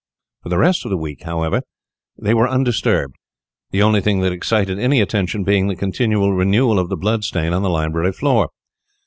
For 0.41 0.49
the 0.49 0.57
rest 0.57 0.83
of 0.83 0.89
the 0.89 0.97
week, 0.97 1.21
however, 1.25 1.61
they 2.19 2.33
were 2.33 2.49
undisturbed, 2.49 3.13
the 3.69 3.83
only 3.83 4.01
thing 4.01 4.21
that 4.21 4.31
excited 4.31 4.79
any 4.79 4.99
attention 4.99 5.43
being 5.43 5.67
the 5.67 5.75
continual 5.75 6.33
renewal 6.33 6.79
of 6.79 6.89
the 6.89 6.97
blood 6.97 7.23
stain 7.23 7.53
on 7.53 7.61
the 7.61 7.69
library 7.69 8.11
floor. 8.11 8.49